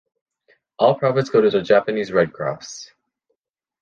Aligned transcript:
All 0.79 0.95
profits 0.97 1.29
go 1.29 1.41
to 1.41 1.51
the 1.51 1.61
Japanese 1.61 2.11
Red 2.11 2.33
Cross. 2.33 2.89